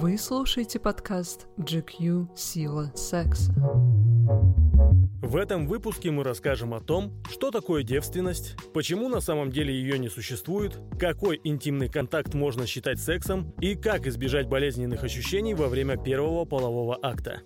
Вы 0.00 0.16
слушаете 0.16 0.80
подкаст 0.80 1.46
GQ 1.58 2.34
«Сила 2.34 2.90
секса». 2.94 3.52
В 5.20 5.36
этом 5.36 5.66
выпуске 5.66 6.10
мы 6.10 6.24
расскажем 6.24 6.72
о 6.72 6.80
том, 6.80 7.22
что 7.30 7.50
такое 7.50 7.82
девственность, 7.82 8.56
почему 8.72 9.10
на 9.10 9.20
самом 9.20 9.52
деле 9.52 9.74
ее 9.74 9.98
не 9.98 10.08
существует, 10.08 10.78
какой 10.98 11.38
интимный 11.44 11.90
контакт 11.90 12.32
можно 12.32 12.66
считать 12.66 12.98
сексом 12.98 13.52
и 13.60 13.74
как 13.74 14.06
избежать 14.06 14.48
болезненных 14.48 15.04
ощущений 15.04 15.52
во 15.52 15.68
время 15.68 15.98
первого 15.98 16.46
полового 16.46 16.98
акта. 17.02 17.42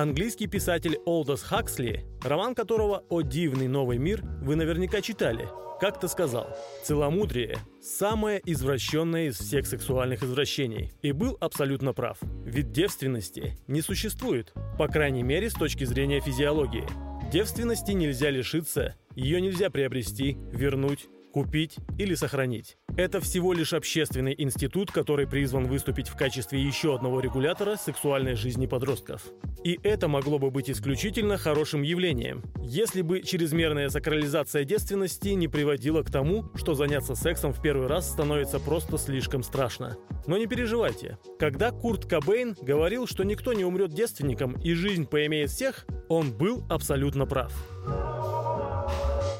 Английский 0.00 0.46
писатель 0.46 0.96
Олдос 1.04 1.42
Хаксли, 1.42 2.06
роман 2.22 2.54
которого 2.54 3.04
«О 3.10 3.20
дивный 3.20 3.68
новый 3.68 3.98
мир» 3.98 4.22
вы 4.40 4.56
наверняка 4.56 5.02
читали, 5.02 5.46
как-то 5.78 6.08
сказал 6.08 6.56
«Целомудрие– 6.84 7.58
самое 7.82 8.40
извращенное 8.46 9.26
из 9.26 9.38
всех 9.38 9.66
сексуальных 9.66 10.22
извращений». 10.22 10.90
И 11.02 11.12
был 11.12 11.36
абсолютно 11.38 11.92
прав. 11.92 12.16
Ведь 12.46 12.72
девственности 12.72 13.58
не 13.66 13.82
существует, 13.82 14.54
по 14.78 14.88
крайней 14.88 15.22
мере 15.22 15.50
с 15.50 15.52
точки 15.52 15.84
зрения 15.84 16.20
физиологии. 16.20 16.88
Девственности 17.30 17.92
нельзя 17.92 18.30
лишиться, 18.30 18.94
ее 19.14 19.38
нельзя 19.42 19.68
приобрести, 19.68 20.38
вернуть, 20.50 21.10
купить 21.32 21.76
или 21.98 22.14
сохранить. 22.14 22.76
Это 22.96 23.20
всего 23.20 23.52
лишь 23.52 23.72
общественный 23.72 24.34
институт, 24.36 24.90
который 24.90 25.26
призван 25.26 25.66
выступить 25.66 26.08
в 26.08 26.16
качестве 26.16 26.60
еще 26.60 26.94
одного 26.94 27.20
регулятора 27.20 27.76
сексуальной 27.76 28.34
жизни 28.34 28.66
подростков. 28.66 29.24
И 29.64 29.78
это 29.82 30.08
могло 30.08 30.38
бы 30.38 30.50
быть 30.50 30.70
исключительно 30.70 31.38
хорошим 31.38 31.82
явлением, 31.82 32.42
если 32.60 33.02
бы 33.02 33.22
чрезмерная 33.22 33.88
сакрализация 33.88 34.64
девственности 34.64 35.28
не 35.28 35.48
приводила 35.48 36.02
к 36.02 36.10
тому, 36.10 36.50
что 36.54 36.74
заняться 36.74 37.14
сексом 37.14 37.52
в 37.52 37.62
первый 37.62 37.86
раз 37.86 38.10
становится 38.10 38.58
просто 38.58 38.98
слишком 38.98 39.42
страшно. 39.42 39.96
Но 40.26 40.36
не 40.36 40.46
переживайте. 40.46 41.18
Когда 41.38 41.70
Курт 41.70 42.06
Кобейн 42.06 42.56
говорил, 42.60 43.06
что 43.06 43.24
никто 43.24 43.52
не 43.52 43.64
умрет 43.64 43.92
девственником 43.92 44.52
и 44.60 44.74
жизнь 44.74 45.06
поимеет 45.06 45.50
всех, 45.50 45.86
он 46.08 46.32
был 46.32 46.64
абсолютно 46.68 47.26
прав. 47.26 47.52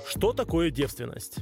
Что 0.07 0.33
такое 0.33 0.71
девственность? 0.71 1.39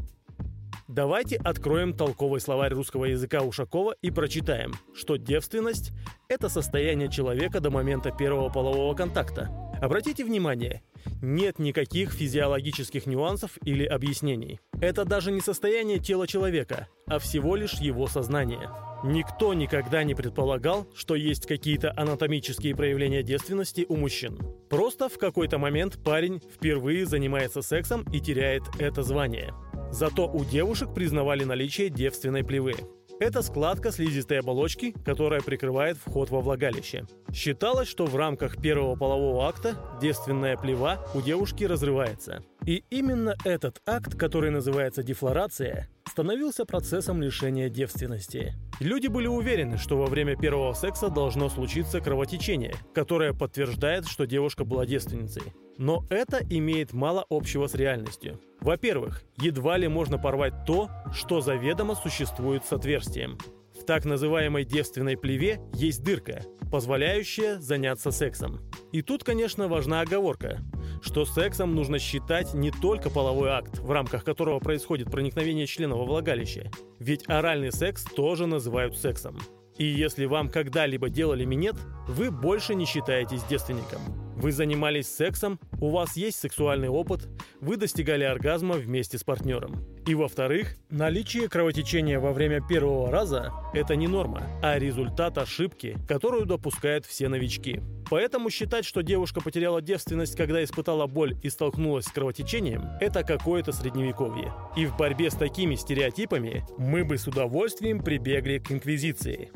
Давайте 0.98 1.36
откроем 1.36 1.92
толковый 1.92 2.40
словарь 2.40 2.74
русского 2.74 3.04
языка 3.04 3.42
Ушакова 3.42 3.94
и 4.02 4.10
прочитаем, 4.10 4.72
что 4.96 5.14
девственность– 5.14 5.92
это 6.28 6.48
состояние 6.48 7.08
человека 7.08 7.60
до 7.60 7.70
момента 7.70 8.10
первого 8.10 8.48
полового 8.48 8.96
контакта. 8.96 9.48
Обратите 9.80 10.24
внимание, 10.24 10.82
нет 11.22 11.60
никаких 11.60 12.10
физиологических 12.10 13.06
нюансов 13.06 13.58
или 13.62 13.84
объяснений. 13.84 14.58
Это 14.80 15.04
даже 15.04 15.30
не 15.30 15.40
состояние 15.40 16.00
тела 16.00 16.26
человека, 16.26 16.88
а 17.06 17.20
всего 17.20 17.54
лишь 17.54 17.74
его 17.74 18.08
сознание. 18.08 18.68
Никто 19.04 19.54
никогда 19.54 20.02
не 20.02 20.16
предполагал, 20.16 20.88
что 20.96 21.14
есть 21.14 21.46
какие-то 21.46 21.94
анатомические 21.96 22.74
проявления 22.74 23.22
девственности 23.22 23.86
у 23.88 23.94
мужчин. 23.94 24.36
Просто 24.68 25.08
в 25.08 25.16
какой-то 25.16 25.58
момент 25.58 26.02
парень 26.02 26.40
впервые 26.40 27.06
занимается 27.06 27.62
сексом 27.62 28.02
и 28.12 28.18
теряет 28.18 28.64
это 28.80 29.04
звание– 29.04 29.54
Зато 29.90 30.28
у 30.28 30.44
девушек 30.44 30.94
признавали 30.94 31.44
наличие 31.44 31.88
девственной 31.88 32.44
плевы. 32.44 32.74
Это 33.20 33.42
складка 33.42 33.90
слизистой 33.90 34.38
оболочки, 34.38 34.94
которая 35.04 35.40
прикрывает 35.40 35.96
вход 35.96 36.30
во 36.30 36.40
влагалище. 36.40 37.04
Считалось, 37.32 37.88
что 37.88 38.06
в 38.06 38.14
рамках 38.14 38.62
первого 38.62 38.94
полового 38.94 39.48
акта 39.48 39.74
девственная 40.00 40.56
плева 40.56 41.04
у 41.14 41.20
девушки 41.20 41.64
разрывается. 41.64 42.44
И 42.64 42.84
именно 42.90 43.34
этот 43.44 43.80
акт, 43.86 44.14
который 44.14 44.50
называется 44.50 45.02
дефлорация, 45.02 45.88
становился 46.18 46.64
процессом 46.64 47.22
лишения 47.22 47.68
девственности. 47.68 48.54
Люди 48.80 49.06
были 49.06 49.28
уверены, 49.28 49.78
что 49.78 49.96
во 49.96 50.06
время 50.06 50.34
первого 50.34 50.72
секса 50.72 51.10
должно 51.10 51.48
случиться 51.48 52.00
кровотечение, 52.00 52.74
которое 52.92 53.32
подтверждает, 53.32 54.04
что 54.04 54.26
девушка 54.26 54.64
была 54.64 54.84
девственницей. 54.84 55.54
Но 55.76 56.04
это 56.10 56.40
имеет 56.50 56.92
мало 56.92 57.24
общего 57.30 57.68
с 57.68 57.74
реальностью. 57.76 58.40
Во-первых, 58.60 59.22
едва 59.36 59.76
ли 59.76 59.86
можно 59.86 60.18
порвать 60.18 60.64
то, 60.66 60.90
что 61.12 61.40
заведомо 61.40 61.94
существует 61.94 62.64
с 62.64 62.72
отверстием. 62.72 63.38
В 63.80 63.84
так 63.84 64.04
называемой 64.04 64.64
девственной 64.64 65.16
плеве 65.16 65.60
есть 65.72 66.02
дырка, 66.02 66.42
позволяющая 66.72 67.60
заняться 67.60 68.10
сексом. 68.10 68.58
И 68.90 69.02
тут, 69.02 69.22
конечно, 69.22 69.68
важна 69.68 70.00
оговорка, 70.00 70.58
что 71.02 71.24
сексом 71.24 71.74
нужно 71.74 71.98
считать 71.98 72.54
не 72.54 72.70
только 72.70 73.10
половой 73.10 73.50
акт, 73.50 73.78
в 73.78 73.90
рамках 73.90 74.24
которого 74.24 74.58
происходит 74.58 75.10
проникновение 75.10 75.66
члена 75.66 75.96
во 75.96 76.04
влагалище, 76.04 76.70
ведь 76.98 77.28
оральный 77.28 77.72
секс 77.72 78.04
тоже 78.04 78.46
называют 78.46 78.96
сексом. 78.96 79.38
И 79.78 79.84
если 79.84 80.24
вам 80.24 80.48
когда-либо 80.48 81.08
делали 81.08 81.44
минет, 81.44 81.76
вы 82.08 82.32
больше 82.32 82.74
не 82.74 82.84
считаетесь 82.84 83.44
девственником. 83.44 84.00
Вы 84.36 84.52
занимались 84.52 85.08
сексом, 85.08 85.58
у 85.80 85.90
вас 85.90 86.16
есть 86.16 86.38
сексуальный 86.38 86.88
опыт, 86.88 87.28
вы 87.60 87.76
достигали 87.76 88.22
оргазма 88.22 88.74
вместе 88.74 89.18
с 89.18 89.24
партнером. 89.24 89.84
И 90.06 90.14
во-вторых, 90.14 90.76
наличие 90.90 91.48
кровотечения 91.48 92.20
во 92.20 92.32
время 92.32 92.60
первого 92.60 93.10
раза– 93.10 93.52
это 93.74 93.96
не 93.96 94.06
норма, 94.06 94.42
а 94.62 94.78
результат 94.78 95.38
ошибки, 95.38 95.96
которую 96.06 96.46
допускают 96.46 97.04
все 97.04 97.28
новички. 97.28 97.80
Поэтому 98.10 98.50
считать, 98.50 98.84
что 98.84 99.02
девушка 99.02 99.40
потеряла 99.40 99.82
девственность, 99.82 100.36
когда 100.36 100.64
испытала 100.64 101.06
боль 101.06 101.36
и 101.42 101.50
столкнулась 101.50 102.06
с 102.06 102.12
кровотечением, 102.12 102.84
это 103.00 103.22
какое-то 103.22 103.72
средневековье. 103.72 104.54
И 104.76 104.86
в 104.86 104.96
борьбе 104.96 105.30
с 105.30 105.34
такими 105.34 105.74
стереотипами 105.74 106.64
мы 106.78 107.04
бы 107.04 107.18
с 107.18 107.26
удовольствием 107.26 108.00
прибегли 108.00 108.58
к 108.58 108.72
инквизиции. 108.72 109.50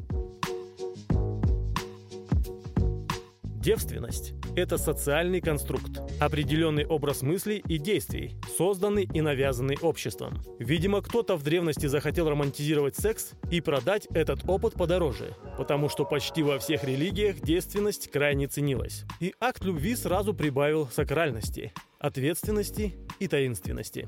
Девственность– 3.42 4.34
это 4.56 4.76
социальный 4.76 5.40
конструкт, 5.40 6.00
определенный 6.20 6.84
образ 6.84 7.22
мыслей 7.22 7.62
и 7.66 7.78
действий, 7.78 8.36
созданный 8.56 9.08
и 9.12 9.20
навязанный 9.20 9.78
обществом. 9.80 10.40
Видимо, 10.58 11.00
кто-то 11.00 11.36
в 11.36 11.42
древности 11.42 11.86
захотел 11.86 12.28
романтизировать 12.28 12.96
секс 12.96 13.32
и 13.50 13.60
продать 13.60 14.06
этот 14.12 14.40
опыт 14.48 14.74
подороже, 14.74 15.34
потому 15.56 15.88
что 15.88 16.04
почти 16.04 16.42
во 16.42 16.58
всех 16.58 16.84
религиях 16.84 17.40
девственность 17.40 18.10
крайне 18.10 18.46
ценилась. 18.46 19.04
И 19.20 19.34
акт 19.40 19.64
любви 19.64 19.96
сразу 19.96 20.34
прибавил 20.34 20.86
сакральности, 20.88 21.72
ответственности 21.98 22.94
и 23.18 23.28
таинственности. 23.28 24.06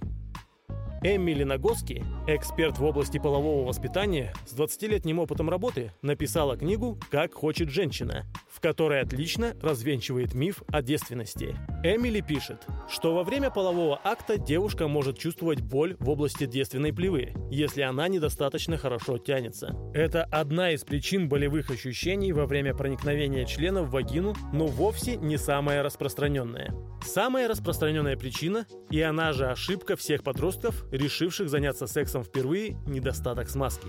Эмили 1.02 1.44
Нагоски, 1.44 2.02
эксперт 2.26 2.78
в 2.78 2.84
области 2.84 3.18
полового 3.18 3.66
воспитания 3.66 4.32
с 4.46 4.58
20-летним 4.58 5.18
опытом 5.18 5.50
работы, 5.50 5.92
написала 6.00 6.56
книгу 6.56 6.98
«Как 7.10 7.34
хочет 7.34 7.68
женщина», 7.68 8.24
в 8.54 8.60
которой 8.60 9.00
отлично 9.00 9.54
развенчивает 9.60 10.32
миф 10.32 10.62
о 10.68 10.80
девственности. 10.80 11.56
Эмили 11.82 12.20
пишет, 12.20 12.64
что 12.88 13.14
во 13.14 13.24
время 13.24 13.50
полового 13.50 14.00
акта 14.04 14.38
девушка 14.38 14.86
может 14.86 15.18
чувствовать 15.18 15.60
боль 15.60 15.96
в 15.98 16.08
области 16.08 16.46
девственной 16.46 16.92
плевы, 16.92 17.34
если 17.50 17.82
она 17.82 18.06
недостаточно 18.06 18.76
хорошо 18.76 19.18
тянется. 19.18 19.76
Это 19.92 20.22
одна 20.24 20.70
из 20.70 20.84
причин 20.84 21.28
болевых 21.28 21.70
ощущений 21.70 22.32
во 22.32 22.46
время 22.46 22.74
проникновения 22.74 23.44
члена 23.44 23.82
в 23.82 23.90
вагину, 23.90 24.34
но 24.52 24.66
вовсе 24.66 25.16
не 25.16 25.36
самая 25.36 25.82
распространенная. 25.82 26.72
Самая 27.04 27.48
распространенная 27.48 28.16
причина, 28.16 28.66
и 28.88 29.00
она 29.00 29.32
же 29.32 29.46
ошибка 29.46 29.96
всех 29.96 30.22
подростков, 30.22 30.86
решивших 30.92 31.48
заняться 31.48 31.86
сексом 31.86 32.22
впервые, 32.22 32.76
недостаток 32.86 33.48
смазки. 33.48 33.88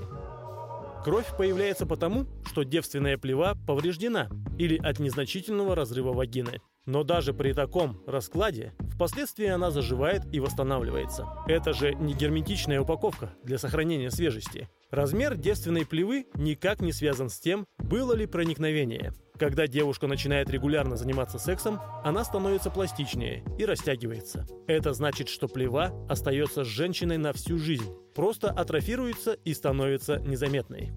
Кровь 1.05 1.37
появляется 1.37 1.85
потому, 1.85 2.25
что 2.47 2.63
девственная 2.63 3.19
плева 3.19 3.55
повреждена 3.67 4.27
или 4.57 4.75
от 4.75 4.97
незначительного 4.97 5.75
разрыва 5.75 6.13
вагины. 6.13 6.61
Но 6.85 7.03
даже 7.03 7.33
при 7.33 7.53
таком 7.53 8.01
раскладе 8.05 8.73
впоследствии 8.93 9.47
она 9.47 9.71
заживает 9.71 10.23
и 10.31 10.39
восстанавливается. 10.39 11.27
Это 11.47 11.73
же 11.73 11.93
не 11.95 12.13
герметичная 12.13 12.81
упаковка 12.81 13.31
для 13.43 13.57
сохранения 13.57 14.11
свежести. 14.11 14.69
Размер 14.91 15.35
девственной 15.35 15.85
плевы 15.85 16.27
никак 16.35 16.81
не 16.81 16.93
связан 16.93 17.29
с 17.29 17.39
тем, 17.39 17.65
было 17.77 18.13
ли 18.13 18.27
проникновение. 18.27 19.13
Когда 19.37 19.67
девушка 19.67 20.07
начинает 20.07 20.49
регулярно 20.49 20.95
заниматься 20.95 21.39
сексом, 21.39 21.81
она 22.03 22.23
становится 22.23 22.69
пластичнее 22.69 23.43
и 23.59 23.65
растягивается. 23.65 24.47
Это 24.67 24.93
значит, 24.93 25.27
что 25.27 25.49
плева 25.49 25.91
остается 26.07 26.63
с 26.63 26.67
женщиной 26.67 27.17
на 27.17 27.33
всю 27.33 27.57
жизнь, 27.57 27.93
просто 28.13 28.49
атрофируется 28.49 29.33
и 29.33 29.53
становится 29.53 30.19
незаметной. 30.19 30.93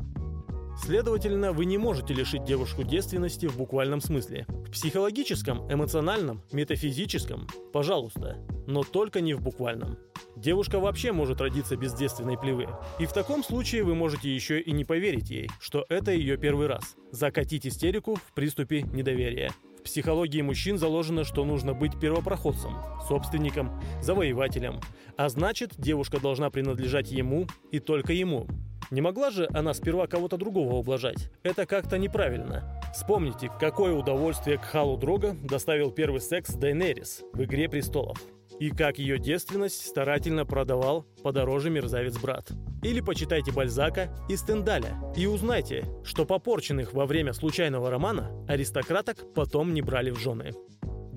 Следовательно, 0.81 1.53
вы 1.53 1.65
не 1.65 1.77
можете 1.77 2.15
лишить 2.15 2.45
девушку 2.45 2.85
девственности 2.85 3.47
в 3.47 3.57
буквальном 3.57 4.01
смысле. 4.01 4.47
В 4.49 4.71
психологическом, 4.71 5.71
эмоциональном, 5.71 6.43
метафизическом– 6.53 7.49
пожалуйста, 7.73 8.39
но 8.67 8.85
только 8.85 9.21
не 9.21 9.35
в 9.35 9.43
буквальном. 9.43 9.99
Девушка 10.37 10.79
вообще 10.79 11.11
может 11.11 11.41
родиться 11.41 11.77
без 11.77 11.93
девственной 11.95 12.39
плевы. 12.39 12.69
И 13.01 13.07
в 13.07 13.13
таком 13.13 13.43
случае 13.43 13.83
вы 13.83 13.97
можете 13.97 14.33
еще 14.33 14.61
и 14.61 14.71
не 14.71 14.85
поверить 14.85 15.31
ей, 15.31 15.51
что 15.61 15.85
это 15.89 16.13
ее 16.13 16.37
первый 16.37 16.69
раз. 16.69 16.97
Закатить 17.11 17.67
истерику 17.67 18.15
в 18.15 18.33
приступе 18.33 18.83
недоверия. 18.83 19.51
В 19.81 19.83
психологии 19.83 20.43
мужчин 20.43 20.79
заложено, 20.79 21.25
что 21.25 21.45
нужно 21.45 21.75
быть 21.75 21.99
первопроходцем, 21.99 22.77
собственником, 23.09 23.83
завоевателем. 24.01 24.81
А 25.17 25.29
значит, 25.29 25.73
девушка 25.77 26.21
должна 26.21 26.51
принадлежать 26.51 27.11
ему 27.11 27.49
и 27.73 27.81
только 27.81 28.13
ему. 28.13 28.47
Не 28.91 29.03
могла 29.03 29.31
же 29.31 29.49
она 29.53 29.75
сперва 29.75 30.07
кого-то 30.07 30.37
другого 30.37 30.75
ублажать? 30.75 31.31
Это 31.43 31.67
как-то 31.67 31.99
неправильно. 31.99 32.81
Вспомните, 32.95 33.51
какое 33.61 33.93
удовольствие 33.93 34.57
к 34.57 34.63
Халу 34.63 34.97
Дрога 34.97 35.37
доставил 35.43 35.91
первый 35.91 36.21
секс 36.21 36.55
Дайнерис 36.55 37.23
в 37.33 37.43
«Игре 37.43 37.69
престолов» 37.69 38.19
и 38.59 38.71
как 38.71 38.99
ее 38.99 39.19
девственность 39.19 39.87
старательно 39.87 40.45
продавал 40.45 41.07
подороже 41.23 41.71
мерзавец-брат. 41.71 42.51
Или 42.83 43.01
почитайте 43.01 43.53
Бальзака 43.53 44.09
и 44.29 44.37
Стендаля 44.37 44.97
и 45.17 45.27
узнайте, 45.27 45.85
что 46.03 46.25
попорченных 46.25 46.93
во 46.93 47.07
время 47.07 47.35
случайного 47.35 47.91
романа 47.91 48.31
аристократок 48.49 49.33
потом 49.35 49.75
не 49.75 49.83
брали 49.83 50.11
в 50.11 50.19
жены. 50.19 50.53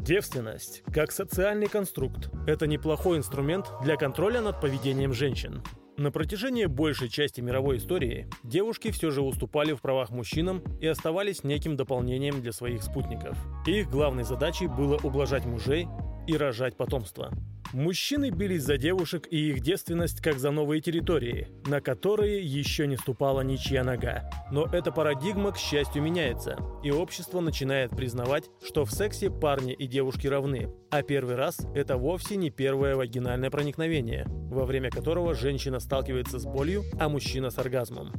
Девственность, 0.02 0.84
как 0.94 1.12
социальный 1.12 1.68
конструкт, 1.68 2.30
это 2.48 2.68
неплохой 2.68 3.18
инструмент 3.18 3.68
для 3.84 3.96
контроля 3.96 4.42
над 4.42 4.60
поведением 4.60 5.14
женщин. 5.14 5.64
На 5.98 6.10
протяжении 6.12 6.66
большей 6.66 7.10
части 7.10 7.42
мировой 7.42 7.78
истории 7.78 8.28
девушки 8.44 8.92
все 8.92 9.12
же 9.12 9.22
уступали 9.22 9.74
в 9.74 9.82
правах 9.82 10.10
мужчинам 10.10 10.64
и 10.80 10.88
оставались 10.88 11.44
неким 11.44 11.76
дополнением 11.76 12.42
для 12.42 12.54
своих 12.54 12.82
спутников. 12.82 13.38
Их 13.68 13.90
главной 13.90 14.24
задачей 14.24 14.68
было 14.68 14.98
ублажать 15.04 15.46
мужей 15.46 15.88
и 16.28 16.38
рожать 16.38 16.78
потомство. 16.78 17.32
Мужчины 17.74 18.32
бились 18.32 18.64
за 18.64 18.78
девушек 18.78 19.28
и 19.32 19.52
их 19.52 19.62
девственность 19.62 20.20
как 20.20 20.40
за 20.40 20.52
новые 20.52 20.82
территории, 20.82 21.48
на 21.66 21.80
которые 21.80 22.42
еще 22.42 22.86
не 22.86 22.98
ступала 22.98 23.42
ничья 23.42 23.86
нога. 23.86 24.30
Но 24.52 24.66
эта 24.66 24.92
парадигма, 24.92 25.54
к 25.54 25.58
счастью, 25.58 26.04
меняется, 26.04 26.58
и 26.84 26.92
общество 26.92 27.40
начинает 27.40 27.92
признавать, 27.92 28.50
что 28.62 28.84
в 28.84 28.92
сексе 28.92 29.30
парни 29.30 29.72
и 29.72 29.88
девушки 29.88 30.28
равны, 30.28 30.70
а 30.90 31.02
первый 31.02 31.36
раз– 31.36 31.60
это 31.74 31.96
вовсе 31.96 32.36
не 32.36 32.50
первое 32.50 32.98
вагинальное 32.98 33.50
проникновение, 33.50 34.26
во 34.28 34.66
время 34.66 34.90
которого 34.90 35.34
женщина 35.34 35.80
сталкивается 35.80 36.40
с 36.40 36.46
болью, 36.46 36.84
а 37.00 37.08
мужчина 37.08 37.52
с 37.52 37.58
оргазмом. 37.58 38.12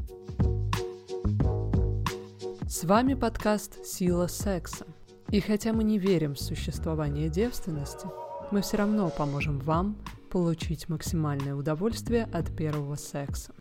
С 2.67 2.85
вами 2.85 3.13
подкаст 3.13 3.85
«Сила 3.85 4.29
секса». 4.29 4.87
И 5.29 5.41
хотя 5.41 5.75
мы 5.75 5.85
не 5.85 5.99
верим 5.99 6.35
в 6.35 6.41
существование 6.41 7.29
девственности, 7.29 8.07
мы 8.53 8.61
все 8.61 8.77
равно 8.77 9.09
поможем 9.11 9.59
вам 9.59 9.97
получить 10.31 10.89
максимальное 10.89 11.55
удовольствие 11.55 12.29
от 12.33 12.55
первого 12.55 12.97
секса. 12.97 13.55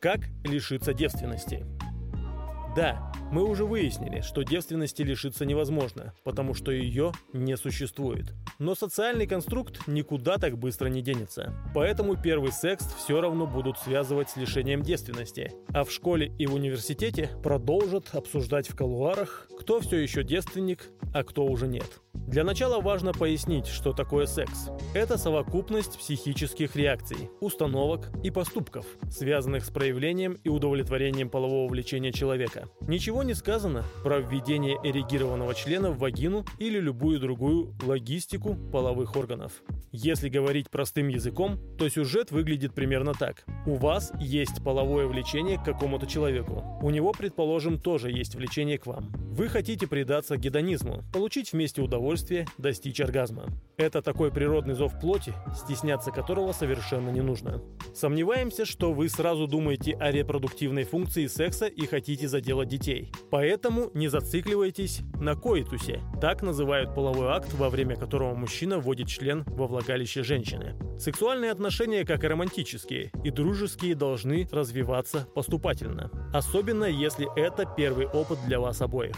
Как 0.00 0.20
лишиться 0.44 0.92
девственности? 0.92 1.64
Да, 2.76 3.10
мы 3.32 3.44
уже 3.44 3.64
выяснили, 3.64 4.20
что 4.20 4.42
девственности 4.42 5.02
лишиться 5.02 5.46
невозможно, 5.46 6.12
потому 6.24 6.52
что 6.52 6.70
ее 6.70 7.12
не 7.32 7.56
существует. 7.56 8.34
Но 8.58 8.74
социальный 8.74 9.26
конструкт 9.26 9.86
никуда 9.86 10.36
так 10.36 10.58
быстро 10.58 10.88
не 10.88 11.02
денется. 11.02 11.54
Поэтому 11.74 12.20
первый 12.20 12.52
секс 12.52 12.86
все 12.98 13.20
равно 13.20 13.46
будут 13.46 13.78
связывать 13.78 14.30
с 14.30 14.36
лишением 14.36 14.82
девственности. 14.82 15.52
А 15.68 15.84
в 15.84 15.90
школе 15.90 16.32
и 16.38 16.46
в 16.46 16.54
университете 16.54 17.30
продолжат 17.42 18.14
обсуждать 18.14 18.68
в 18.68 18.76
колуарах, 18.76 19.48
кто 19.58 19.80
все 19.80 19.96
еще 19.96 20.22
девственник, 20.22 20.90
а 21.14 21.24
кто 21.24 21.46
уже 21.46 21.68
нет. 21.68 22.00
Для 22.26 22.42
начала 22.42 22.80
важно 22.80 23.12
пояснить, 23.12 23.66
что 23.68 23.92
такое 23.92 24.26
секс. 24.26 24.70
Это 24.94 25.16
совокупность 25.16 25.96
психических 25.96 26.74
реакций, 26.74 27.30
установок 27.40 28.10
и 28.24 28.32
поступков, 28.32 28.84
связанных 29.08 29.64
с 29.64 29.70
проявлением 29.70 30.36
и 30.42 30.48
удовлетворением 30.48 31.30
полового 31.30 31.70
влечения 31.70 32.10
человека. 32.10 32.68
Ничего 32.80 33.22
не 33.22 33.34
сказано 33.34 33.84
про 34.02 34.18
введение 34.18 34.76
эрегированного 34.82 35.54
члена 35.54 35.92
в 35.92 35.98
вагину 35.98 36.44
или 36.58 36.80
любую 36.80 37.20
другую 37.20 37.72
логистику 37.84 38.56
половых 38.72 39.14
органов. 39.14 39.52
Если 39.92 40.28
говорить 40.28 40.68
простым 40.68 41.08
языком, 41.08 41.58
то 41.78 41.88
сюжет 41.88 42.32
выглядит 42.32 42.74
примерно 42.74 43.14
так. 43.14 43.44
У 43.66 43.76
вас 43.76 44.12
есть 44.20 44.64
половое 44.64 45.06
влечение 45.06 45.58
к 45.58 45.64
какому-то 45.64 46.06
человеку. 46.06 46.64
У 46.82 46.90
него, 46.90 47.12
предположим, 47.12 47.80
тоже 47.80 48.10
есть 48.10 48.34
влечение 48.34 48.78
к 48.78 48.86
вам. 48.86 49.12
Вы 49.30 49.48
хотите 49.48 49.86
предаться 49.86 50.36
гедонизму, 50.36 51.04
получить 51.12 51.52
вместе 51.52 51.82
удовольствие, 51.82 52.15
достичь 52.58 53.00
оргазма. 53.00 53.46
Это 53.76 54.00
такой 54.00 54.30
природный 54.32 54.74
зов 54.74 54.98
плоти, 54.98 55.34
стесняться 55.54 56.10
которого 56.10 56.52
совершенно 56.52 57.10
не 57.10 57.20
нужно. 57.20 57.62
Сомневаемся, 57.94 58.64
что 58.64 58.92
вы 58.92 59.08
сразу 59.08 59.46
думаете 59.46 59.92
о 59.92 60.10
репродуктивной 60.10 60.84
функции 60.84 61.26
секса 61.26 61.66
и 61.66 61.86
хотите 61.86 62.26
заделать 62.26 62.68
детей. 62.68 63.12
Поэтому 63.30 63.90
не 63.92 64.08
зацикливайтесь 64.08 65.00
на 65.20 65.34
коитусе. 65.34 66.00
Так 66.20 66.42
называют 66.42 66.94
половой 66.94 67.28
акт, 67.28 67.52
во 67.54 67.68
время 67.68 67.96
которого 67.96 68.34
мужчина 68.34 68.78
вводит 68.78 69.08
член 69.08 69.44
во 69.46 69.66
влагалище 69.66 70.22
женщины. 70.22 70.74
Сексуальные 70.98 71.50
отношения, 71.50 72.04
как 72.04 72.24
и 72.24 72.28
романтические, 72.28 73.12
и 73.22 73.30
дружеские 73.30 73.94
должны 73.94 74.48
развиваться 74.50 75.28
поступательно. 75.34 76.10
Особенно 76.32 76.84
если 76.84 77.28
это 77.38 77.66
первый 77.76 78.06
опыт 78.06 78.38
для 78.46 78.58
вас 78.58 78.80
обоих. 78.80 79.16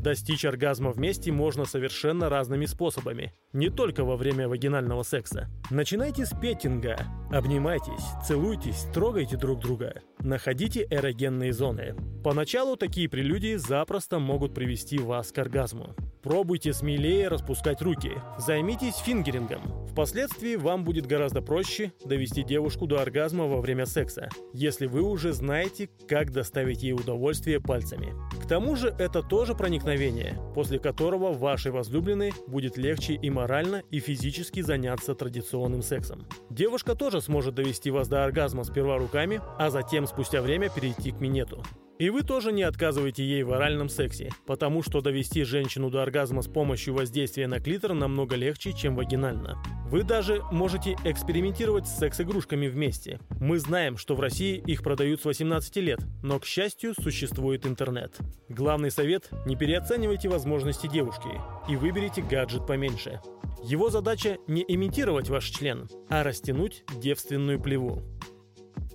Достичь 0.00 0.46
оргазма 0.46 0.92
вместе 0.92 1.30
можно 1.30 1.66
совершенно 1.66 2.30
разными 2.30 2.64
способами, 2.64 3.34
не 3.52 3.68
только 3.68 4.02
во 4.02 4.16
время 4.16 4.48
вагинального 4.48 5.02
секса. 5.02 5.50
Начинайте 5.70 6.24
с 6.24 6.30
петтинга. 6.30 6.96
Обнимайтесь, 7.30 8.02
целуйтесь, 8.26 8.86
трогайте 8.94 9.36
друг 9.36 9.60
друга. 9.60 10.00
Находите 10.20 10.86
эрогенные 10.90 11.52
зоны. 11.52 11.94
Поначалу 12.24 12.76
такие 12.76 13.10
прелюдии 13.10 13.56
запросто 13.56 14.18
могут 14.18 14.54
привести 14.54 14.98
вас 14.98 15.32
к 15.32 15.38
оргазму. 15.38 15.94
Пробуйте 16.22 16.74
смелее 16.74 17.28
распускать 17.28 17.80
руки. 17.80 18.12
Займитесь 18.36 18.96
фингерингом. 18.96 19.62
Впоследствии 19.88 20.56
вам 20.56 20.84
будет 20.84 21.06
гораздо 21.06 21.40
проще 21.40 21.92
довести 22.04 22.42
девушку 22.42 22.86
до 22.86 23.00
оргазма 23.00 23.46
во 23.46 23.60
время 23.60 23.86
секса, 23.86 24.28
если 24.52 24.86
вы 24.86 25.00
уже 25.02 25.32
знаете, 25.32 25.88
как 26.06 26.30
доставить 26.30 26.82
ей 26.82 26.92
удовольствие 26.92 27.58
пальцами. 27.60 28.14
К 28.42 28.46
тому 28.46 28.76
же 28.76 28.94
это 28.98 29.22
тоже 29.22 29.54
проникновение, 29.54 30.38
после 30.54 30.78
которого 30.78 31.32
вашей 31.32 31.72
возлюбленной 31.72 32.34
будет 32.46 32.76
легче 32.76 33.14
и 33.14 33.30
морально, 33.30 33.82
и 33.90 33.98
физически 33.98 34.60
заняться 34.60 35.14
традиционным 35.14 35.82
сексом. 35.82 36.26
Девушка 36.50 36.94
тоже 36.94 37.22
сможет 37.22 37.54
довести 37.54 37.90
вас 37.90 38.08
до 38.08 38.24
оргазма 38.24 38.64
сперва 38.64 38.98
руками, 38.98 39.40
а 39.58 39.70
затем 39.70 40.06
спустя 40.06 40.42
время 40.42 40.68
перейти 40.68 41.12
к 41.12 41.20
минету. 41.20 41.62
И 42.00 42.08
вы 42.08 42.22
тоже 42.22 42.50
не 42.50 42.62
отказываете 42.62 43.22
ей 43.22 43.42
в 43.42 43.52
оральном 43.52 43.90
сексе, 43.90 44.30
потому 44.46 44.82
что 44.82 45.02
довести 45.02 45.44
женщину 45.44 45.90
до 45.90 46.02
оргазма 46.02 46.40
с 46.40 46.48
помощью 46.48 46.94
воздействия 46.94 47.46
на 47.46 47.60
клитор 47.60 47.92
намного 47.92 48.36
легче, 48.36 48.72
чем 48.72 48.96
вагинально. 48.96 49.62
Вы 49.90 50.02
даже 50.02 50.42
можете 50.50 50.96
экспериментировать 51.04 51.86
с 51.86 51.98
секс-игрушками 51.98 52.68
вместе. 52.68 53.20
Мы 53.38 53.58
знаем, 53.58 53.98
что 53.98 54.14
в 54.14 54.20
России 54.20 54.56
их 54.66 54.82
продают 54.82 55.20
с 55.20 55.26
18 55.26 55.76
лет, 55.76 56.00
но, 56.22 56.40
к 56.40 56.46
счастью, 56.46 56.94
существует 56.94 57.66
интернет. 57.66 58.16
Главный 58.48 58.90
совет– 58.90 59.28
не 59.44 59.54
переоценивайте 59.54 60.30
возможности 60.30 60.86
девушки 60.86 61.28
и 61.68 61.76
выберите 61.76 62.22
гаджет 62.22 62.66
поменьше. 62.66 63.20
Его 63.62 63.90
задача 63.90 64.38
не 64.46 64.64
имитировать 64.66 65.28
ваш 65.28 65.50
член, 65.50 65.86
а 66.08 66.22
растянуть 66.22 66.82
девственную 66.96 67.60
плеву. 67.60 68.02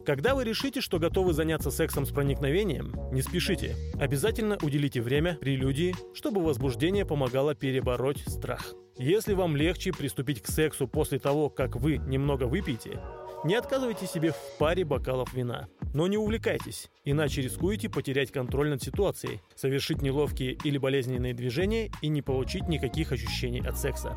Когда 0.06 0.36
вы 0.36 0.44
решите, 0.44 0.82
что 0.82 1.00
готовы 1.00 1.34
заняться 1.34 1.72
сексом 1.72 2.06
с 2.06 2.12
проникновением, 2.12 2.94
не 3.12 3.24
спешите. 3.24 3.76
Обязательно 4.00 4.56
уделите 4.62 5.02
время 5.02 5.36
прелюдии, 5.36 5.96
чтобы 6.14 6.44
возбуждение 6.44 7.06
помогало 7.06 7.56
перебороть 7.56 8.20
страх. 8.28 8.74
Если 8.98 9.34
вам 9.34 9.56
легче 9.56 9.92
приступить 9.92 10.42
к 10.42 10.48
сексу 10.48 10.88
после 10.88 11.18
того, 11.18 11.50
как 11.50 11.76
вы 11.76 11.98
немного 11.98 12.44
выпьете, 12.44 13.00
не 13.44 13.56
отказывайте 13.56 14.06
себе 14.06 14.32
в 14.32 14.58
паре 14.60 14.86
бокалов 14.86 15.34
вина. 15.34 15.68
Но 15.96 16.06
не 16.06 16.18
увлекайтесь, 16.18 16.92
иначе 17.04 17.42
рискуете 17.42 17.90
потерять 17.90 18.32
контроль 18.32 18.70
над 18.70 18.84
ситуацией, 18.84 19.42
совершить 19.56 20.04
неловкие 20.04 20.54
или 20.64 20.78
болезненные 20.78 21.34
движения 21.34 21.92
и 22.04 22.10
не 22.10 22.22
получить 22.22 22.68
никаких 22.68 23.12
ощущений 23.12 23.62
от 23.62 23.78
секса. 23.78 24.16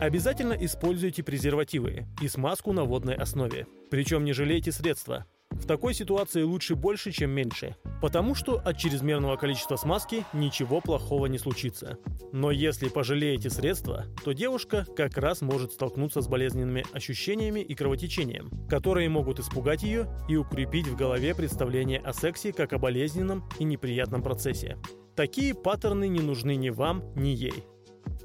Обязательно 0.00 0.54
используйте 0.58 1.22
презервативы 1.22 2.06
и 2.22 2.28
смазку 2.28 2.72
на 2.72 2.84
водной 2.84 3.14
основе. 3.14 3.66
Причем 3.90 4.24
не 4.24 4.32
жалейте 4.32 4.72
средства. 4.72 5.26
В 5.50 5.66
такой 5.66 5.94
ситуации 5.94 6.42
лучше 6.42 6.74
больше, 6.74 7.12
чем 7.12 7.30
меньше, 7.30 7.76
потому 8.02 8.34
что 8.34 8.58
от 8.58 8.76
чрезмерного 8.76 9.36
количества 9.36 9.76
смазки 9.76 10.24
ничего 10.32 10.80
плохого 10.80 11.26
не 11.26 11.38
случится. 11.38 11.98
Но 12.32 12.50
если 12.50 12.88
пожалеете 12.88 13.48
средства, 13.48 14.04
то 14.24 14.32
девушка 14.32 14.86
как 14.96 15.16
раз 15.16 15.40
может 15.40 15.72
столкнуться 15.72 16.20
с 16.20 16.28
болезненными 16.28 16.84
ощущениями 16.92 17.60
и 17.60 17.74
кровотечением, 17.74 18.50
которые 18.68 19.08
могут 19.08 19.40
испугать 19.40 19.82
ее 19.82 20.08
и 20.28 20.36
укрепить 20.36 20.88
в 20.88 20.96
голове 20.96 21.34
представление 21.34 22.00
о 22.00 22.12
сексе 22.12 22.52
как 22.52 22.72
о 22.72 22.78
болезненном 22.78 23.48
и 23.58 23.64
неприятном 23.64 24.22
процессе. 24.22 24.76
Такие 25.14 25.54
паттерны 25.54 26.08
не 26.08 26.20
нужны 26.20 26.56
ни 26.56 26.68
вам, 26.68 27.02
ни 27.14 27.28
ей. 27.28 27.64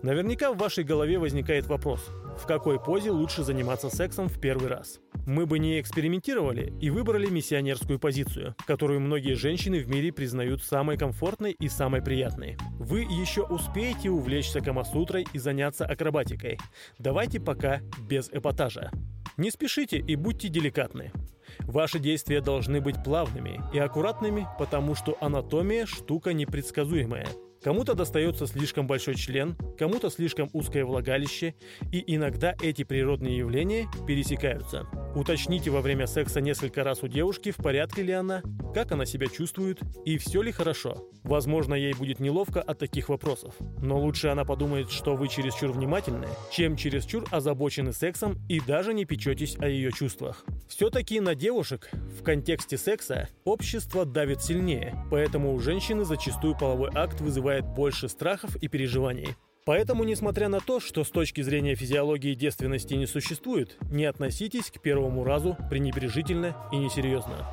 Наверняка 0.02 0.52
в 0.52 0.58
вашей 0.58 0.84
голове 0.84 1.20
возникает 1.20 1.68
вопрос, 1.68 2.10
в 2.38 2.46
какой 2.46 2.80
позе 2.80 3.12
лучше 3.12 3.44
заниматься 3.44 3.90
сексом 3.90 4.28
в 4.28 4.40
первый 4.40 4.68
раз. 4.68 5.00
Мы 5.26 5.46
бы 5.46 5.60
не 5.60 5.80
экспериментировали 5.80 6.74
и 6.82 6.90
выбрали 6.90 7.28
миссионерскую 7.28 8.00
позицию, 8.00 8.56
которую 8.66 9.02
многие 9.02 9.36
женщины 9.36 9.80
в 9.80 9.88
мире 9.88 10.12
признают 10.12 10.64
самой 10.64 10.98
комфортной 10.98 11.52
и 11.52 11.68
самой 11.68 12.02
приятной. 12.02 12.58
Вы 12.80 13.02
еще 13.02 13.44
успеете 13.44 14.10
увлечься 14.10 14.62
камасутрой 14.62 15.28
и 15.32 15.38
заняться 15.38 15.86
акробатикой. 15.86 16.58
Давайте 16.98 17.40
пока 17.40 17.82
без 18.00 18.30
эпатажа. 18.30 18.92
Не 19.38 19.52
спешите 19.52 19.98
и 19.98 20.16
будьте 20.16 20.50
деликатны. 20.50 21.12
Ваши 21.60 22.00
действия 22.00 22.42
должны 22.42 22.82
быть 22.82 23.04
плавными 23.04 23.62
и 23.74 23.80
аккуратными, 23.80 24.48
потому 24.58 24.96
что 24.96 25.18
анатомия– 25.22 25.86
штука 25.88 26.34
непредсказуемая– 26.34 27.28
Кому-то 27.64 27.94
достается 27.94 28.48
слишком 28.48 28.88
большой 28.88 29.16
член, 29.16 29.56
кому-то 29.78 30.10
слишком 30.10 30.50
узкое 30.52 30.84
влагалище, 30.84 31.54
и 31.92 32.04
иногда 32.16 32.56
эти 32.60 32.84
природные 32.84 33.38
явления 33.38 33.88
пересекаются. 34.08 34.88
Уточните 35.14 35.70
во 35.70 35.82
время 35.82 36.08
секса 36.08 36.40
несколько 36.40 36.86
раз 36.86 37.04
у 37.04 37.08
девушки, 37.08 37.52
в 37.52 37.58
порядке 37.58 38.02
ли 38.02 38.14
она, 38.14 38.42
как 38.74 38.94
она 38.94 39.06
себя 39.06 39.28
чувствует 39.28 39.80
и 40.06 40.18
все 40.18 40.42
ли 40.42 40.54
хорошо. 40.54 41.10
Возможно, 41.24 41.74
ей 41.74 41.94
будет 41.94 42.22
неловко 42.22 42.62
от 42.62 42.80
таких 42.80 43.10
вопросов, 43.10 43.54
но 43.82 44.00
лучше 44.00 44.30
она 44.30 44.46
подумает, 44.46 44.90
что 44.90 45.16
вы 45.16 45.28
чересчур 45.28 45.72
внимательны, 45.72 46.28
чем 46.50 46.78
чересчур 46.78 47.26
озабочены 47.30 47.92
сексом 47.92 48.40
и 48.48 48.62
даже 48.62 48.94
не 48.94 49.04
печетесь 49.04 49.58
о 49.60 49.68
ее 49.68 49.92
чувствах. 49.92 50.46
Все-таки 50.70 51.20
на 51.20 51.36
девушек 51.36 51.90
в 51.92 52.24
контексте 52.24 52.78
секса 52.78 53.28
общество 53.44 54.06
давит 54.06 54.42
сильнее, 54.42 54.96
поэтому 55.12 55.54
у 55.54 55.60
женщины 55.60 56.06
зачастую 56.06 56.58
половой 56.58 56.90
акт 56.96 57.20
вызывает 57.20 57.66
больше 57.66 58.08
страхов 58.08 58.56
и 58.56 58.70
переживаний. 58.70 59.36
Поэтому, 59.66 60.04
несмотря 60.04 60.50
на 60.50 60.60
то, 60.60 60.80
что 60.80 61.04
с 61.04 61.10
точки 61.10 61.42
зрения 61.42 61.76
физиологии 61.76 62.34
девственности 62.34 62.96
не 62.96 63.06
существует, 63.06 63.78
не 63.92 64.06
относитесь 64.06 64.72
к 64.72 64.82
первому 64.82 65.24
разу 65.24 65.56
пренебрежительно 65.70 66.56
и 66.72 66.78
несерьезно. 66.78 67.48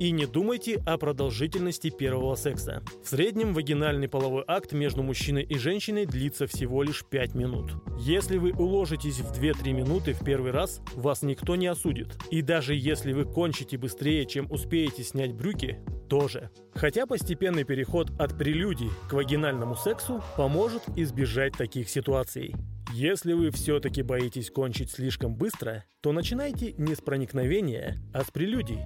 И 0.00 0.10
не 0.10 0.26
думайте 0.26 0.82
о 0.84 0.98
продолжительности 0.98 1.88
первого 1.90 2.34
секса. 2.34 2.82
В 3.04 3.08
среднем 3.08 3.54
вагинальный 3.54 4.08
половой 4.08 4.42
акт 4.48 4.72
между 4.72 5.04
мужчиной 5.04 5.44
и 5.44 5.56
женщиной 5.56 6.06
длится 6.06 6.48
всего 6.48 6.82
лишь 6.82 7.04
5 7.04 7.36
минут. 7.36 7.70
Если 8.00 8.36
вы 8.36 8.50
уложитесь 8.50 9.20
в 9.20 9.30
2-3 9.30 9.72
минуты 9.72 10.14
в 10.14 10.24
первый 10.24 10.50
раз, 10.50 10.80
вас 10.96 11.22
никто 11.22 11.54
не 11.54 11.68
осудит. 11.68 12.18
И 12.32 12.42
даже 12.42 12.74
если 12.74 13.12
вы 13.12 13.26
кончите 13.26 13.78
быстрее, 13.78 14.26
чем 14.26 14.50
успеете 14.50 15.04
снять 15.04 15.34
брюки, 15.34 15.78
тоже. 16.12 16.50
Хотя 16.74 17.06
постепенный 17.06 17.64
переход 17.64 18.10
от 18.18 18.36
прелюдий 18.36 18.90
к 19.08 19.14
вагинальному 19.14 19.74
сексу 19.74 20.22
поможет 20.36 20.82
избежать 20.94 21.56
таких 21.56 21.88
ситуаций. 21.88 22.54
Если 22.92 23.32
вы 23.32 23.50
все-таки 23.50 24.02
боитесь 24.02 24.50
кончить 24.50 24.90
слишком 24.90 25.34
быстро, 25.34 25.84
то 26.02 26.12
начинайте 26.12 26.74
не 26.74 26.94
с 26.94 27.00
проникновения, 27.00 27.96
а 28.12 28.24
с 28.24 28.30
прелюдий 28.30 28.80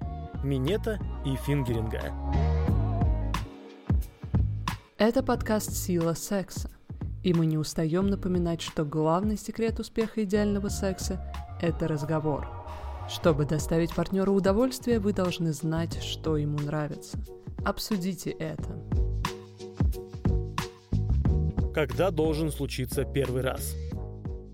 минета 0.45 1.00
и 1.26 1.35
фингеринга. 1.35 2.12
Это 4.97 5.25
подкаст 5.25 5.73
«Сила 5.73 6.14
секса». 6.14 6.71
И 7.25 7.35
мы 7.35 7.47
не 7.47 7.59
устаем 7.59 8.06
напоминать, 8.06 8.62
что 8.62 8.85
главный 8.85 9.37
секрет 9.37 9.80
успеха 9.80 10.23
идеального 10.23 10.68
секса– 10.68 11.21
это 11.61 11.88
разговор. 11.88 12.47
Чтобы 13.09 13.45
доставить 13.45 13.95
партнеру 13.95 14.33
удовольствие, 14.35 14.99
вы 14.99 15.13
должны 15.13 15.53
знать, 15.53 16.03
что 16.03 16.37
ему 16.37 16.59
нравится. 16.59 17.19
Обсудите 17.65 18.31
это. 18.31 18.83
Когда 21.75 22.11
должен 22.11 22.51
случиться 22.51 23.05
первый 23.05 23.43
раз– 23.43 23.75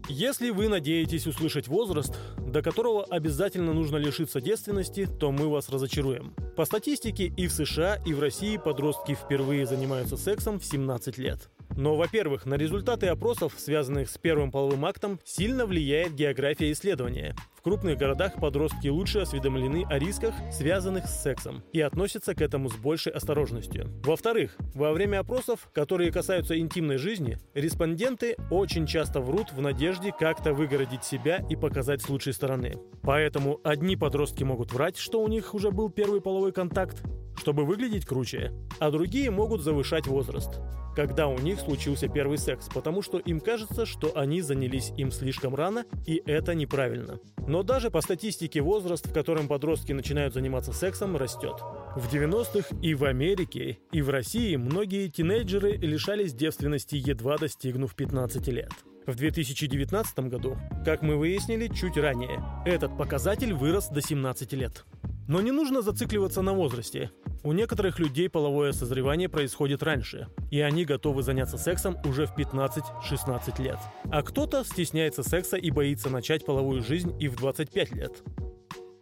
если 0.09 0.50
вы 0.50 0.68
надеетесь 0.68 1.26
услышать 1.26 1.68
возраст, 1.68 2.14
до 2.37 2.61
которого 2.61 3.04
обязательно 3.04 3.73
нужно 3.73 3.97
лишиться 3.97 4.40
девственности, 4.40 5.06
то 5.06 5.30
мы 5.30 5.49
вас 5.49 5.68
разочаруем. 5.68 6.35
По 6.56 6.64
статистике 6.64 7.32
и 7.35 7.47
в 7.47 7.52
США, 7.52 7.99
и 8.04 8.12
в 8.12 8.21
России 8.21 8.56
подростки 8.56 9.14
впервые 9.14 9.64
занимаются 9.64 10.16
сексом 10.16 10.59
в 10.59 10.64
17 10.64 11.18
лет. 11.18 11.49
Но, 11.76 11.96
во-первых, 11.96 12.46
на 12.46 12.54
результаты 12.54 13.06
опросов, 13.08 13.54
связанных 13.56 14.10
с 14.10 14.18
первым 14.18 14.50
половым 14.50 14.84
актом, 14.84 15.18
сильно 15.24 15.66
влияет 15.66 16.14
география 16.14 16.72
исследования. 16.72 17.34
В 17.56 17.62
крупных 17.62 17.96
городах 17.96 18.34
подростки 18.40 18.88
лучше 18.88 19.20
осведомлены 19.20 19.84
о 19.88 19.98
рисках, 19.98 20.34
связанных 20.50 21.06
с 21.06 21.22
сексом, 21.22 21.62
и 21.72 21.80
относятся 21.80 22.34
к 22.34 22.40
этому 22.40 22.68
с 22.68 22.74
большей 22.74 23.12
осторожностью. 23.12 23.88
Во-вторых, 24.04 24.56
во 24.74 24.92
время 24.92 25.20
опросов, 25.20 25.68
которые 25.72 26.10
касаются 26.10 26.58
интимной 26.58 26.98
жизни, 26.98 27.38
респонденты 27.54 28.36
очень 28.50 28.86
часто 28.86 29.20
врут 29.20 29.52
в 29.52 29.60
надежде 29.60 30.12
как-то 30.18 30.54
выгородить 30.54 31.04
себя 31.04 31.44
и 31.48 31.54
показать 31.54 32.02
с 32.02 32.08
лучшей 32.08 32.32
стороны. 32.32 32.74
Поэтому 33.02 33.60
одни 33.62 33.96
подростки 33.96 34.42
могут 34.42 34.72
врать, 34.72 34.96
что 34.96 35.22
у 35.22 35.28
них 35.28 35.54
уже 35.54 35.70
был 35.70 35.88
первый 35.88 36.20
половой 36.20 36.50
контакт, 36.50 37.02
чтобы 37.42 37.64
выглядеть 37.64 38.06
круче, 38.06 38.52
а 38.78 38.92
другие 38.92 39.32
могут 39.32 39.62
завышать 39.62 40.06
возраст 40.06 40.61
когда 40.94 41.28
у 41.28 41.38
них 41.38 41.61
случился 41.61 42.08
первый 42.08 42.38
секс, 42.38 42.68
потому 42.72 43.02
что 43.02 43.18
им 43.18 43.40
кажется, 43.40 43.87
что 43.87 44.12
они 44.14 44.42
занялись 44.42 44.92
им 44.96 45.11
слишком 45.11 45.54
рано, 45.54 45.84
и 46.06 46.22
это 46.26 46.54
неправильно. 46.54 47.18
Но 47.46 47.62
даже 47.62 47.90
по 47.90 48.00
статистике 48.00 48.61
возраст, 48.61 49.06
в 49.06 49.12
котором 49.12 49.49
подростки 49.49 49.92
начинают 49.92 50.34
заниматься 50.34 50.72
сексом, 50.72 51.16
растет. 51.16 51.56
В 51.96 52.12
90-х 52.12 52.76
и 52.82 52.94
в 52.94 53.04
Америке, 53.04 53.78
и 53.90 54.02
в 54.02 54.11
России 54.11 54.56
многие 54.56 55.08
тинейджеры 55.08 55.72
лишались 55.72 56.34
девственности, 56.34 56.96
едва 56.96 57.38
достигнув 57.38 57.94
15 57.94 58.46
лет. 58.49 58.72
В 59.06 59.16
2019 59.16 60.18
году, 60.28 60.56
как 60.84 61.02
мы 61.02 61.16
выяснили 61.16 61.66
чуть 61.66 61.96
ранее, 61.96 62.44
этот 62.64 62.96
показатель 62.96 63.52
вырос 63.52 63.88
до 63.88 64.00
17 64.00 64.52
лет. 64.52 64.84
Но 65.26 65.40
не 65.40 65.50
нужно 65.50 65.82
зацикливаться 65.82 66.42
на 66.42 66.52
возрасте. 66.52 67.11
У 67.44 67.52
некоторых 67.52 67.99
людей 67.99 68.28
половое 68.28 68.70
созревание 68.70 69.28
происходит 69.28 69.82
раньше, 69.82 70.28
и 70.52 70.61
они 70.61 70.84
готовы 70.84 71.25
заняться 71.25 71.58
сексом 71.58 71.96
уже 72.04 72.26
в 72.26 72.37
15-16 72.37 73.61
лет. 73.61 73.78
А 74.04 74.22
кто-то 74.22 74.62
стесняется 74.64 75.25
секса 75.25 75.56
и 75.56 75.72
боится 75.72 76.08
начать 76.08 76.44
половую 76.44 76.82
жизнь 76.82 77.12
и 77.20 77.26
в 77.26 77.34
25 77.34 77.92
лет. 77.92 78.22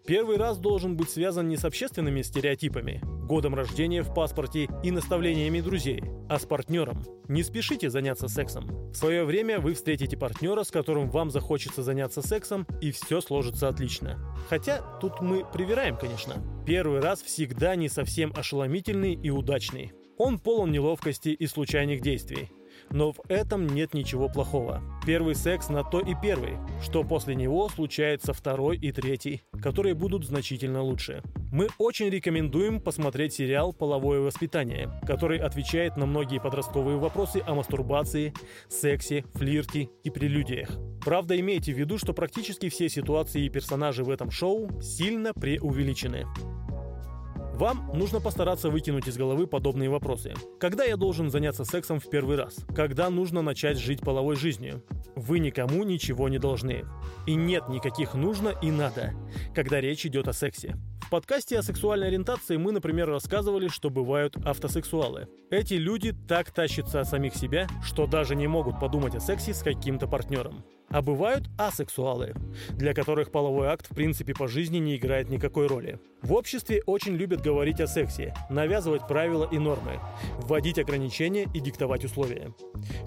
Первый 0.07 0.39
раз 0.39 0.59
должен 0.59 0.97
быть 0.97 1.11
связан 1.11 1.49
не 1.49 1.59
с 1.59 1.65
общественными 1.67 2.23
стереотипами, 2.23 3.03
годом 3.27 3.55
рождения 3.55 4.03
в 4.03 4.13
паспорте 4.15 4.69
и 4.83 4.91
наставлениями 4.91 5.61
друзей, 5.61 6.03
а 6.29 6.39
с 6.39 6.47
партнером. 6.47 7.05
Не 7.29 7.43
спешите 7.43 7.91
заняться 7.91 8.27
сексом. 8.27 8.91
В 8.91 8.95
свое 8.97 9.25
время 9.25 9.61
вы 9.61 9.75
встретите 9.75 10.17
партнера, 10.17 10.65
с 10.65 10.71
которым 10.71 11.11
вам 11.11 11.31
захочется 11.31 11.83
заняться 11.83 12.23
сексом, 12.23 12.67
и 12.81 12.91
все 12.91 13.21
сложится 13.21 13.69
отлично. 13.69 14.19
Хотя 14.49 14.81
тут 15.01 15.21
мы 15.21 15.45
привираем, 15.53 15.97
конечно. 15.97 16.43
Первый 16.71 17.01
раз 17.01 17.21
всегда 17.21 17.75
не 17.75 17.89
совсем 17.89 18.33
ошеломительный 18.33 19.15
и 19.15 19.29
удачный. 19.29 19.91
Он 20.19 20.39
полон 20.39 20.71
неловкости 20.71 21.31
и 21.31 21.47
случайных 21.49 22.01
действий. 22.01 22.49
Но 22.91 23.11
в 23.11 23.19
этом 23.29 23.67
нет 23.67 23.93
ничего 23.93 24.29
плохого. 24.29 24.81
Первый 25.05 25.35
секс 25.35 25.69
на 25.69 25.83
то 25.83 25.99
и 25.99 26.15
первый, 26.23 26.59
что 26.81 27.03
после 27.03 27.35
него 27.35 27.69
случается 27.71 28.33
второй 28.33 28.77
и 28.77 28.93
третий, 28.93 29.43
которые 29.61 29.97
будут 29.97 30.25
значительно 30.25 30.81
лучше. 30.81 31.25
Мы 31.53 31.67
очень 31.79 32.09
рекомендуем 32.09 32.81
посмотреть 32.81 33.33
сериал 33.35 33.73
«Половое 33.73 34.21
воспитание», 34.21 34.89
который 35.05 35.39
отвечает 35.39 35.97
на 35.97 36.07
многие 36.07 36.39
подростковые 36.39 36.97
вопросы 36.97 37.43
о 37.45 37.55
мастурбации, 37.55 38.33
сексе, 38.69 39.25
флирте 39.35 39.89
и 40.05 40.11
прелюдиях. 40.11 40.71
Правда, 41.05 41.39
имейте 41.39 41.75
в 41.75 41.77
виду, 41.77 41.99
что 41.99 42.13
практически 42.13 42.69
все 42.69 42.89
ситуации 42.89 43.47
и 43.47 43.49
персонажи 43.49 44.05
в 44.05 44.11
этом 44.11 44.31
шоу 44.31 44.81
сильно 44.81 45.35
преувеличены. 45.35 46.25
Вам 47.55 47.91
нужно 47.95 48.21
постараться 48.21 48.71
выкинуть 48.71 49.09
из 49.09 49.17
головы 49.19 49.49
подобные 49.49 49.91
вопросы. 49.91 50.35
Когда 50.61 50.85
я 50.85 50.97
должен 50.97 51.31
заняться 51.31 51.65
сексом 51.65 51.99
в 51.99 52.09
первый 52.09 52.37
раз? 52.37 52.65
Когда 52.75 53.11
нужно 53.11 53.43
начать 53.43 53.77
жить 53.77 54.01
половой 54.01 54.37
жизнью? 54.37 54.85
Вы 55.17 55.41
никому 55.41 55.83
ничего 55.83 56.29
не 56.29 56.39
должны. 56.39 56.85
И 57.27 57.35
нет 57.35 57.69
никаких 57.69 58.15
нужно 58.15 58.55
и 58.63 58.71
надо, 58.71 59.15
когда 59.53 59.81
речь 59.81 60.07
идет 60.07 60.29
о 60.29 60.33
сексе. 60.33 60.77
В 61.11 61.13
подкасте 61.13 61.59
о 61.59 61.63
сексуальной 61.65 62.07
ориентации 62.07 62.57
мы, 62.57 62.71
например, 62.71 63.09
рассказывали, 63.09 63.67
что 63.67 63.91
бывают 63.91 64.37
автосексуалы. 64.47 65.27
Эти 65.51 65.75
люди 65.75 66.15
так 66.29 66.53
тащатся 66.53 67.01
о 67.01 67.05
самих 67.05 67.35
себя, 67.35 67.67
что 67.83 68.07
даже 68.07 68.37
не 68.37 68.47
могут 68.47 68.79
подумать 68.79 69.17
о 69.17 69.21
сексе 69.21 69.53
с 69.53 69.65
каким-то 69.65 70.07
партнером. 70.07 70.65
А 70.91 71.03
бывают 71.03 71.49
асексуалы, 71.57 72.35
для 72.71 72.95
которых 72.95 73.31
половой 73.31 73.69
акт 73.69 73.87
в 73.89 73.95
принципе 73.95 74.35
по 74.35 74.49
жизни 74.49 74.79
не 74.79 74.97
играет 74.97 75.29
никакой 75.29 75.69
роли. 75.69 76.01
В 76.21 76.33
обществе 76.33 76.83
очень 76.85 77.15
любят 77.15 77.41
говорить 77.41 77.81
о 77.81 77.87
сексе, 77.87 78.35
навязывать 78.51 79.07
правила 79.07 79.49
и 79.51 79.59
нормы, 79.59 80.01
вводить 80.39 80.81
ограничения 80.81 81.47
и 81.55 81.61
диктовать 81.61 82.05
условия. 82.05 82.53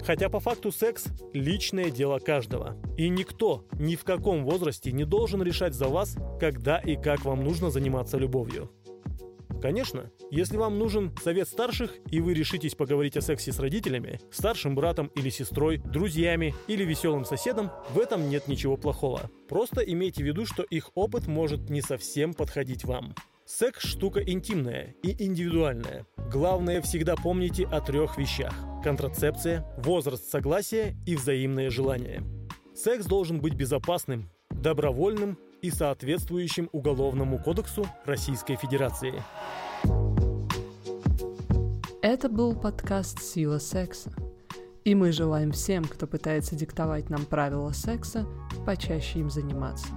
Хотя 0.02 0.30
по 0.30 0.40
факту 0.40 0.72
секс– 0.72 1.04
личное 1.34 1.90
дело 1.90 2.18
каждого. 2.18 2.76
И 2.96 3.08
никто 3.10 3.66
ни 3.74 3.96
в 3.96 4.04
каком 4.04 4.44
возрасте 4.44 4.90
не 4.90 5.04
должен 5.04 5.42
решать 5.42 5.74
за 5.74 5.88
вас, 5.88 6.16
когда 6.40 6.78
и 6.78 6.96
как 6.96 7.24
вам 7.26 7.44
нужно 7.44 7.70
заниматься 7.70 8.16
любовью. 8.16 8.70
Конечно, 9.64 10.10
если 10.30 10.58
вам 10.58 10.78
нужен 10.78 11.16
совет 11.24 11.48
старших, 11.48 11.96
и 12.10 12.20
вы 12.20 12.34
решитесь 12.34 12.74
поговорить 12.74 13.16
о 13.16 13.22
сексе 13.22 13.50
с 13.50 13.58
родителями, 13.58 14.20
старшим 14.30 14.74
братом 14.74 15.06
или 15.14 15.30
сестрой, 15.30 15.78
друзьями 15.78 16.54
или 16.68 16.84
веселым 16.84 17.24
соседом, 17.24 17.70
в 17.88 17.98
этом 17.98 18.28
нет 18.28 18.46
ничего 18.46 18.76
плохого. 18.76 19.30
Просто 19.48 19.80
имейте 19.80 20.22
в 20.22 20.26
виду, 20.26 20.44
что 20.44 20.64
их 20.64 20.90
опыт 20.94 21.26
может 21.28 21.70
не 21.70 21.80
совсем 21.80 22.34
подходить 22.34 22.84
вам. 22.84 23.14
Секс– 23.46 23.82
штука 23.86 24.20
интимная 24.20 24.96
и 25.02 25.24
индивидуальная. 25.24 26.04
Главное 26.30 26.82
всегда 26.82 27.16
помните 27.16 27.64
о 27.64 27.80
трех 27.80 28.18
вещах– 28.18 28.52
контрацепция, 28.84 29.64
возраст 29.78 30.28
согласия 30.30 30.94
и 31.06 31.16
взаимное 31.16 31.70
желание. 31.70 32.22
Секс 32.74 33.06
должен 33.06 33.40
быть 33.40 33.54
безопасным, 33.54 34.28
добровольным 34.50 35.38
и 35.64 35.70
соответствующим 35.70 36.68
Уголовному 36.72 37.38
кодексу 37.38 37.86
Российской 38.04 38.56
Федерации. 38.56 39.14
Это 42.02 42.28
был 42.28 42.54
подкаст 42.54 43.22
«Сила 43.22 43.58
секса». 43.58 44.12
И 44.84 44.94
мы 44.94 45.10
желаем 45.10 45.52
всем, 45.52 45.86
кто 45.86 46.06
пытается 46.06 46.54
диктовать 46.54 47.08
нам 47.08 47.24
правила 47.24 47.70
секса, 47.70 48.26
почаще 48.66 49.20
им 49.20 49.30
заниматься. 49.30 49.88